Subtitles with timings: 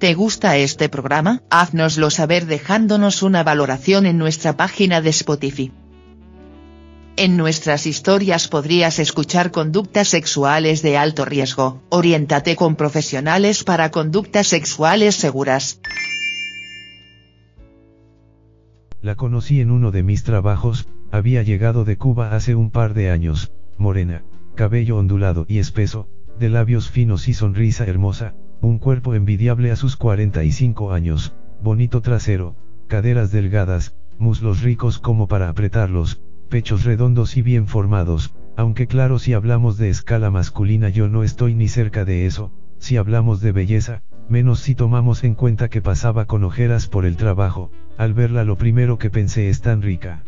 [0.00, 1.42] ¿Te gusta este programa?
[1.50, 5.72] Haznoslo saber dejándonos una valoración en nuestra página de Spotify.
[7.18, 11.82] En nuestras historias podrías escuchar conductas sexuales de alto riesgo.
[11.90, 15.82] Oriéntate con profesionales para conductas sexuales seguras.
[19.02, 23.10] La conocí en uno de mis trabajos, había llegado de Cuba hace un par de
[23.10, 24.24] años, morena,
[24.54, 26.08] cabello ondulado y espeso,
[26.38, 32.56] de labios finos y sonrisa hermosa, un cuerpo envidiable a sus 45 años, bonito trasero,
[32.88, 39.32] caderas delgadas, muslos ricos como para apretarlos, pechos redondos y bien formados, aunque claro si
[39.32, 44.02] hablamos de escala masculina yo no estoy ni cerca de eso, si hablamos de belleza,
[44.28, 48.56] menos si tomamos en cuenta que pasaba con ojeras por el trabajo, al verla lo
[48.56, 50.22] primero que pensé es tan rica.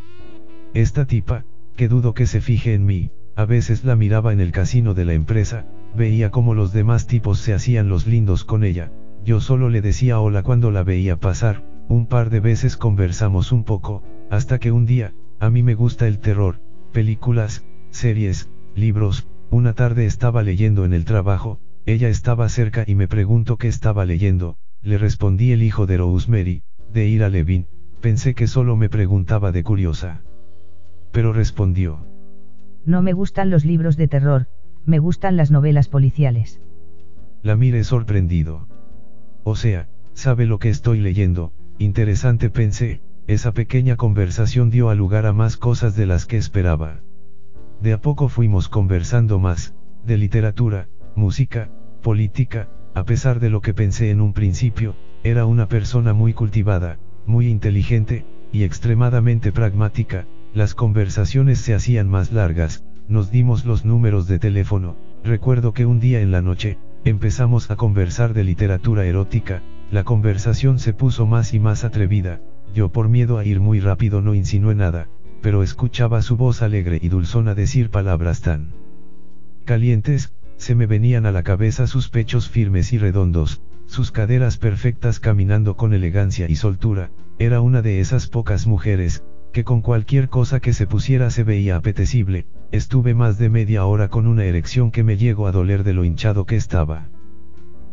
[0.72, 1.44] Esta tipa,
[1.76, 5.04] que dudo que se fije en mí, a veces la miraba en el casino de
[5.04, 8.92] la empresa, veía como los demás tipos se hacían los lindos con ella,
[9.24, 13.64] yo solo le decía hola cuando la veía pasar, un par de veces conversamos un
[13.64, 16.60] poco, hasta que un día, a mí me gusta el terror,
[16.92, 23.08] películas, series, libros, una tarde estaba leyendo en el trabajo, ella estaba cerca y me
[23.08, 26.62] preguntó qué estaba leyendo, le respondí el hijo de Rosemary,
[26.92, 27.66] de Ira Levin,
[28.00, 30.22] pensé que solo me preguntaba de curiosa.
[31.12, 32.06] Pero respondió.
[32.84, 34.48] No me gustan los libros de terror,
[34.84, 36.60] me gustan las novelas policiales.
[37.42, 38.68] La miré sorprendido.
[39.44, 45.26] O sea, sabe lo que estoy leyendo, interesante pensé, esa pequeña conversación dio a lugar
[45.26, 47.00] a más cosas de las que esperaba.
[47.80, 49.74] De a poco fuimos conversando más,
[50.04, 51.70] de literatura, música,
[52.02, 56.98] política, a pesar de lo que pensé en un principio, era una persona muy cultivada,
[57.26, 64.26] muy inteligente, y extremadamente pragmática, las conversaciones se hacían más largas, nos dimos los números
[64.26, 69.62] de teléfono, recuerdo que un día en la noche, empezamos a conversar de literatura erótica,
[69.90, 72.40] la conversación se puso más y más atrevida,
[72.74, 75.08] yo por miedo a ir muy rápido no insinué nada,
[75.42, 78.72] pero escuchaba su voz alegre y dulzona decir palabras tan
[79.64, 85.20] calientes, se me venían a la cabeza sus pechos firmes y redondos, sus caderas perfectas
[85.20, 90.60] caminando con elegancia y soltura, era una de esas pocas mujeres, que con cualquier cosa
[90.60, 95.04] que se pusiera se veía apetecible, estuve más de media hora con una erección que
[95.04, 97.08] me llegó a doler de lo hinchado que estaba.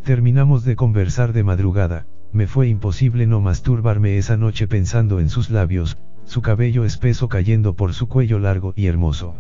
[0.06, 5.50] Terminamos de conversar de madrugada, me fue imposible no masturbarme esa noche pensando en sus
[5.50, 9.36] labios, su cabello espeso cayendo por su cuello largo y hermoso.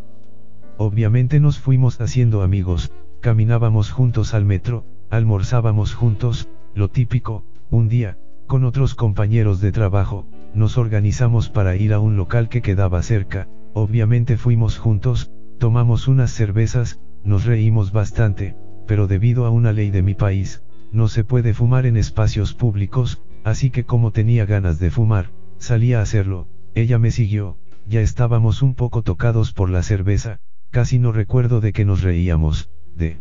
[0.77, 2.91] Obviamente nos fuimos haciendo amigos,
[3.21, 10.27] caminábamos juntos al metro, almorzábamos juntos, lo típico, un día, con otros compañeros de trabajo,
[10.53, 13.47] nos organizamos para ir a un local que quedaba cerca,
[13.81, 18.55] obviamente fuimos juntos, tomamos unas cervezas, nos reímos bastante,
[18.87, 23.21] pero debido a una ley de mi país, no se puede fumar en espacios públicos,
[23.43, 27.57] así que como tenía ganas de fumar, salí a hacerlo, ella me siguió,
[27.87, 30.39] ya estábamos un poco tocados por la cerveza,
[30.71, 33.17] casi no recuerdo de que nos reíamos, de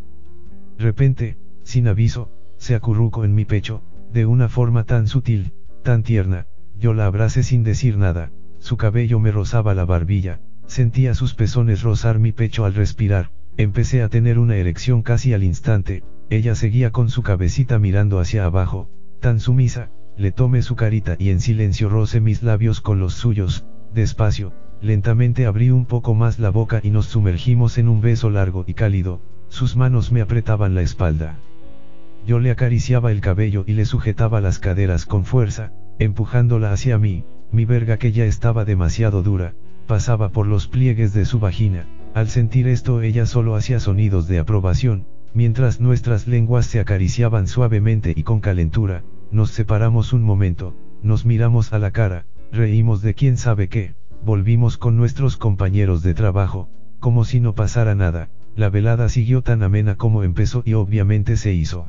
[0.78, 3.82] repente, sin aviso, se acurrucó en mi pecho,
[4.12, 5.52] de una forma tan sutil,
[5.82, 6.46] tan tierna,
[6.76, 11.82] yo la abracé sin decir nada, su cabello me rozaba la barbilla, sentía sus pezones
[11.82, 16.92] rozar mi pecho al respirar, empecé a tener una erección casi al instante, ella seguía
[16.92, 18.88] con su cabecita mirando hacia abajo,
[19.20, 23.66] tan sumisa, le tomé su carita y en silencio roce mis labios con los suyos,
[23.94, 24.52] despacio,
[24.82, 28.74] lentamente abrí un poco más la boca y nos sumergimos en un beso largo y
[28.74, 31.38] cálido, sus manos me apretaban la espalda.
[32.26, 37.24] Yo le acariciaba el cabello y le sujetaba las caderas con fuerza, empujándola hacia mí,
[37.50, 39.54] mi verga que ya estaba demasiado dura,
[39.88, 44.38] pasaba por los pliegues de su vagina, al sentir esto ella solo hacía sonidos de
[44.38, 49.02] aprobación, mientras nuestras lenguas se acariciaban suavemente y con calentura,
[49.32, 53.94] nos separamos un momento, nos miramos a la cara, reímos de quién sabe qué,
[54.24, 56.68] volvimos con nuestros compañeros de trabajo,
[57.00, 61.52] como si no pasara nada, la velada siguió tan amena como empezó y obviamente se
[61.54, 61.86] hizo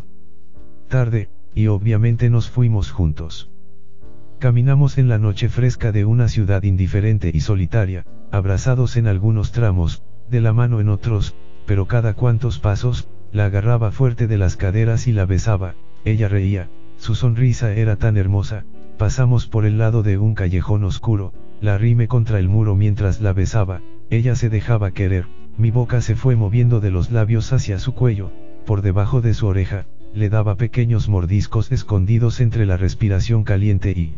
[0.88, 3.52] tarde, y obviamente nos fuimos juntos.
[4.40, 10.02] Caminamos en la noche fresca de una ciudad indiferente y solitaria, abrazados en algunos tramos,
[10.30, 15.08] de la mano en otros, pero cada cuantos pasos, la agarraba fuerte de las caderas
[15.08, 15.76] y la besaba,
[16.06, 18.64] ella reía, su sonrisa era tan hermosa,
[18.98, 23.34] pasamos por el lado de un callejón oscuro, la arrimé contra el muro mientras la
[23.34, 25.26] besaba, ella se dejaba querer,
[25.58, 28.32] mi boca se fue moviendo de los labios hacia su cuello,
[28.66, 34.16] por debajo de su oreja, le daba pequeños mordiscos escondidos entre la respiración caliente y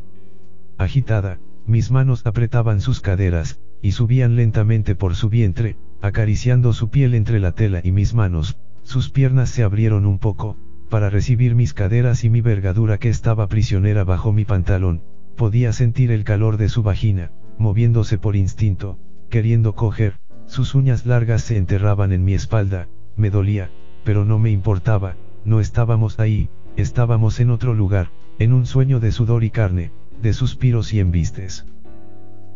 [0.82, 7.14] agitada, mis manos apretaban sus caderas, y subían lentamente por su vientre, acariciando su piel
[7.14, 10.58] entre la tela y mis manos, sus piernas se abrieron un poco,
[10.90, 15.04] para recibir mis caderas y mi vergadura que estaba prisionera bajo mi pantalón,
[15.38, 19.00] podía sentir el calor de su vagina, moviéndose por instinto,
[19.30, 23.70] queriendo coger, sus uñas largas se enterraban en mi espalda, me dolía,
[24.04, 29.12] pero no me importaba, no estábamos ahí, estábamos en otro lugar, en un sueño de
[29.12, 31.66] sudor y carne, de suspiros y embistes.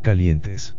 [0.01, 0.77] Calientes.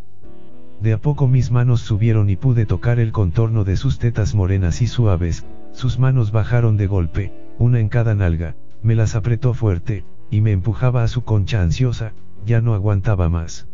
[0.81, 4.83] De a poco mis manos subieron y pude tocar el contorno de sus tetas morenas
[4.83, 10.05] y suaves, sus manos bajaron de golpe, una en cada nalga, me las apretó fuerte,
[10.31, 12.13] y me empujaba a su concha ansiosa,
[12.45, 13.69] ya no aguantaba más.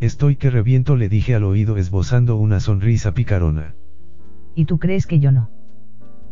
[0.00, 3.74] Estoy que reviento le dije al oído esbozando una sonrisa picarona.
[4.54, 5.50] ¿Y tú crees que yo no?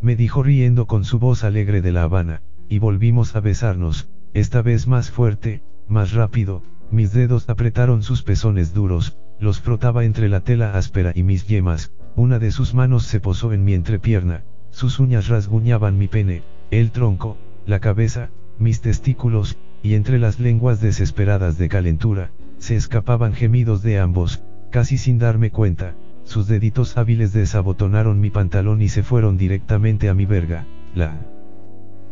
[0.00, 4.62] Me dijo riendo con su voz alegre de La Habana, y volvimos a besarnos, esta
[4.62, 10.40] vez más fuerte, más rápido, mis dedos apretaron sus pezones duros, los frotaba entre la
[10.40, 14.98] tela áspera y mis yemas, una de sus manos se posó en mi entrepierna, sus
[14.98, 17.36] uñas rasguñaban mi pene, el tronco,
[17.66, 23.98] la cabeza, mis testículos, y entre las lenguas desesperadas de calentura, se escapaban gemidos de
[23.98, 25.94] ambos, casi sin darme cuenta,
[26.24, 31.20] sus deditos hábiles desabotonaron mi pantalón y se fueron directamente a mi verga, la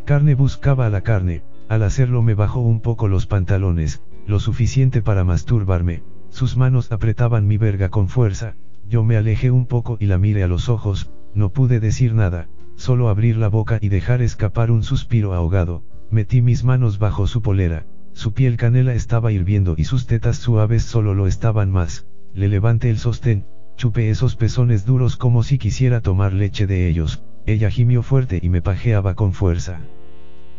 [0.05, 5.03] carne buscaba a la carne, al hacerlo me bajó un poco los pantalones, lo suficiente
[5.03, 8.57] para masturbarme, sus manos apretaban mi verga con fuerza,
[8.89, 12.49] yo me alejé un poco y la miré a los ojos, no pude decir nada,
[12.77, 17.41] solo abrir la boca y dejar escapar un suspiro ahogado, metí mis manos bajo su
[17.41, 22.49] polera, su piel canela estaba hirviendo y sus tetas suaves solo lo estaban más, le
[22.49, 23.47] levanté el sostén,
[23.77, 28.49] chupé esos pezones duros como si quisiera tomar leche de ellos, ella gimió fuerte y
[28.49, 29.81] me pajeaba con fuerza.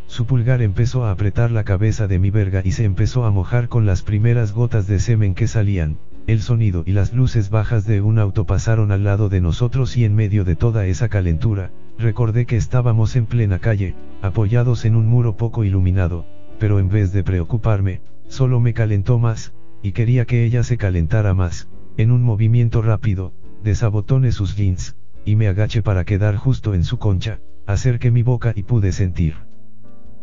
[0.06, 3.68] Su pulgar empezó a apretar la cabeza de mi verga y se empezó a mojar
[3.68, 8.00] con las primeras gotas de semen que salían, el sonido y las luces bajas de
[8.00, 12.46] un auto pasaron al lado de nosotros y en medio de toda esa calentura, recordé
[12.46, 16.26] que estábamos en plena calle, apoyados en un muro poco iluminado,
[16.58, 21.32] pero en vez de preocuparme, solo me calentó más, y quería que ella se calentara
[21.32, 23.32] más, en un movimiento rápido,
[23.62, 28.52] desabotoné sus jeans, y me agaché para quedar justo en su concha, acerqué mi boca
[28.54, 29.45] y pude sentir.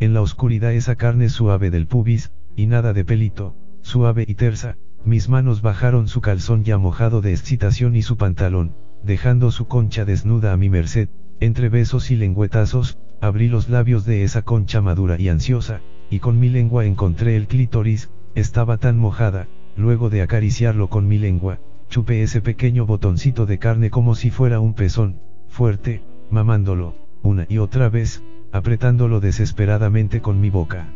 [0.03, 4.75] En la oscuridad esa carne suave del pubis, y nada de pelito, suave y tersa,
[5.05, 10.03] mis manos bajaron su calzón ya mojado de excitación y su pantalón, dejando su concha
[10.03, 11.07] desnuda a mi merced,
[11.39, 15.79] entre besos y lengüetazos, abrí los labios de esa concha madura y ansiosa,
[16.09, 19.47] y con mi lengua encontré el clítoris, estaba tan mojada,
[19.77, 24.59] luego de acariciarlo con mi lengua, chupé ese pequeño botoncito de carne como si fuera
[24.59, 28.21] un pezón, fuerte, mamándolo, una y otra vez,
[28.53, 30.93] apretándolo desesperadamente con mi boca.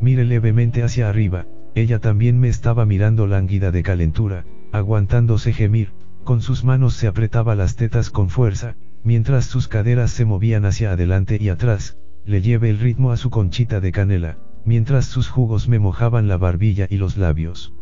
[0.00, 1.46] Mire levemente hacia arriba,
[1.76, 5.92] ella también me estaba mirando lánguida de calentura, aguantándose gemir,
[6.24, 8.74] con sus manos se apretaba las tetas con fuerza,
[9.04, 13.30] mientras sus caderas se movían hacia adelante y atrás, le lleve el ritmo a su
[13.30, 17.74] conchita de canela, mientras sus jugos me mojaban la barbilla y los labios.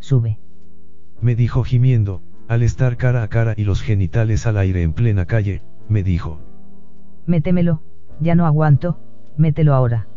[0.00, 0.38] Sube.
[1.22, 5.24] Me dijo gimiendo, al estar cara a cara y los genitales al aire en plena
[5.24, 6.40] calle, me dijo.
[7.26, 7.82] Métemelo,
[8.20, 8.98] ya no aguanto,
[9.36, 10.08] mételo ahora.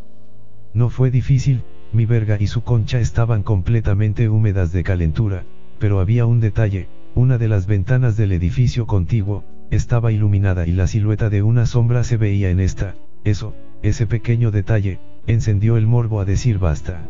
[0.74, 5.46] No fue difícil, mi verga y su concha estaban completamente húmedas de calentura,
[5.78, 10.88] pero había un detalle, una de las ventanas del edificio contiguo, estaba iluminada y la
[10.88, 16.20] silueta de una sombra se veía en esta, eso, ese pequeño detalle, encendió el morbo
[16.20, 17.02] a decir basta.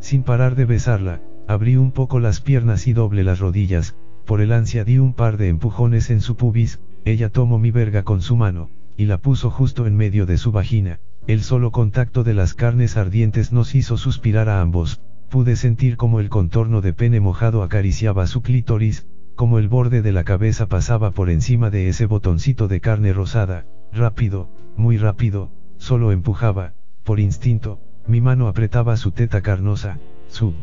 [0.00, 4.52] Sin parar de besarla, abrí un poco las piernas y doble las rodillas, por el
[4.52, 8.36] ansia di un par de empujones en su pubis, ella tomó mi verga con su
[8.36, 12.54] mano, y la puso justo en medio de su vagina, el solo contacto de las
[12.54, 17.62] carnes ardientes nos hizo suspirar a ambos, pude sentir como el contorno de pene mojado
[17.62, 22.68] acariciaba su clítoris, como el borde de la cabeza pasaba por encima de ese botoncito
[22.68, 29.40] de carne rosada, rápido, muy rápido, solo empujaba, por instinto, mi mano apretaba su teta
[29.40, 29.98] carnosa,
[30.28, 30.54] su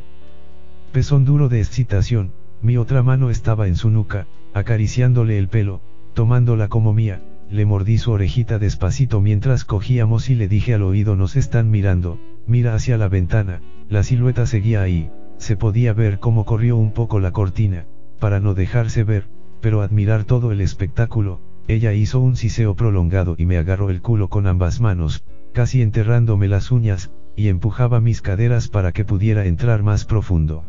[0.91, 5.81] pezón duro de excitación, mi otra mano estaba en su nuca, acariciándole el pelo,
[6.13, 7.21] tomándola como mía,
[7.51, 12.17] le mordí su orejita despacito mientras cogíamos y le dije al oído nos están mirando,
[12.47, 17.19] mira hacia la ventana, la silueta seguía ahí, se podía ver cómo corrió un poco
[17.19, 17.85] la cortina,
[18.19, 19.27] para no dejarse ver,
[19.59, 24.29] pero admirar todo el espectáculo, ella hizo un siseo prolongado y me agarró el culo
[24.29, 29.83] con ambas manos, casi enterrándome las uñas, y empujaba mis caderas para que pudiera entrar
[29.83, 30.63] más profundo.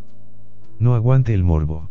[0.78, 1.90] No aguante el morbo.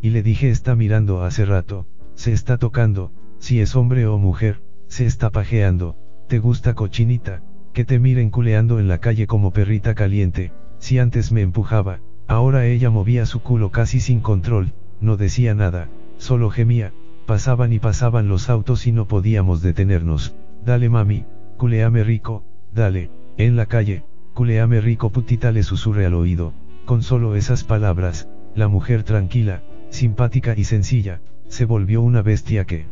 [0.00, 4.62] Y le dije está mirando hace rato, se está tocando, si es hombre o mujer,
[4.86, 5.96] se está pajeando,
[6.28, 11.32] te gusta cochinita, que te miren culeando en la calle como perrita caliente, si antes
[11.32, 16.92] me empujaba, ahora ella movía su culo casi sin control, no decía nada, solo gemía,
[17.26, 21.26] pasaban y pasaban los autos y no podíamos detenernos, dale mami,
[21.58, 27.36] culeame rico, dale, en la calle, culeame rico putita le susurré al oído, con solo
[27.36, 32.86] esas palabras, la mujer tranquila, simpática y sencilla, se volvió una bestia que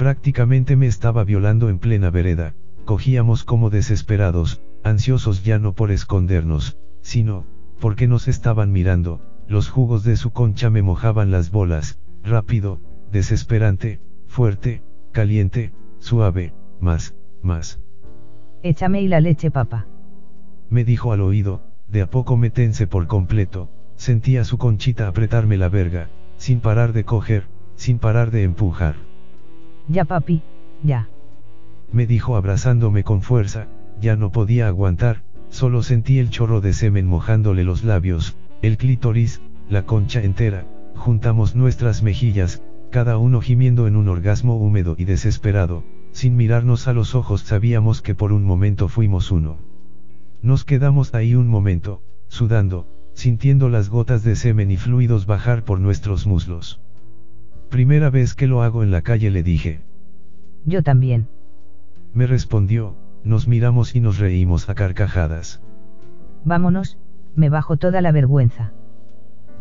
[0.00, 2.54] prácticamente me estaba violando en plena vereda,
[2.86, 7.44] cogíamos como desesperados, ansiosos ya no por escondernos, sino,
[7.80, 12.80] porque nos estaban mirando, los jugos de su concha me mojaban las bolas, rápido,
[13.12, 17.78] desesperante, fuerte, caliente, suave, más, más.
[18.62, 19.86] Échame y la leche, papá.
[20.70, 25.58] Me dijo al oído, de a poco me tense por completo, sentía su conchita apretarme
[25.58, 29.09] la verga, sin parar de coger, sin parar de empujar.
[29.90, 30.40] Ya papi,
[30.84, 31.08] ya
[31.90, 33.66] me dijo abrazándome con fuerza,
[34.00, 39.42] ya no podía aguantar, solo sentí el chorro de semen mojándole los labios, el clítoris,
[39.68, 45.82] la concha entera, juntamos nuestras mejillas, cada uno gimiendo en un orgasmo húmedo y desesperado,
[46.12, 49.58] sin mirarnos a los ojos sabíamos que por un momento fuimos uno.
[50.40, 55.80] Nos quedamos ahí un momento, sudando, sintiendo las gotas de semen y fluidos bajar por
[55.80, 56.80] nuestros muslos.
[57.70, 59.80] Primera vez que lo hago en la calle le dije.
[60.66, 61.28] Yo también.
[62.12, 65.62] Me respondió, nos miramos y nos reímos a carcajadas.
[66.44, 66.98] Vámonos,
[67.36, 68.72] me bajo toda la vergüenza.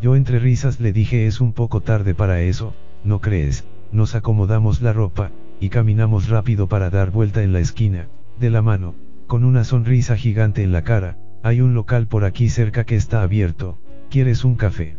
[0.02, 2.74] Yo entre risas le dije es un poco tarde para eso,
[3.04, 3.68] ¿no crees?
[3.92, 8.08] Nos acomodamos la ropa, y caminamos rápido para dar vuelta en la esquina,
[8.40, 8.96] de la mano,
[9.28, 13.22] con una sonrisa gigante en la cara, hay un local por aquí cerca que está
[13.22, 13.78] abierto,
[14.10, 14.98] ¿quieres un café?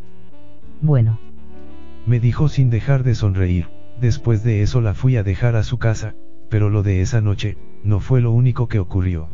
[0.81, 1.19] Bueno.
[2.07, 3.69] Me dijo sin dejar de sonreír,
[4.01, 6.15] después de eso la fui a dejar a su casa,
[6.49, 9.29] pero lo de esa noche, no fue lo único que ocurrió.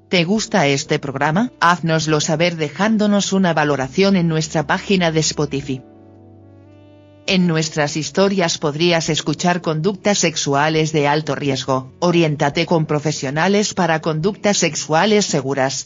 [0.09, 1.51] ¿Te gusta este programa?
[1.61, 5.83] Haznoslo saber dejándonos una valoración en nuestra página de Spotify.
[7.29, 11.93] En nuestras historias podrías escuchar conductas sexuales de alto riesgo.
[11.99, 15.85] Oriéntate con profesionales para conductas sexuales seguras.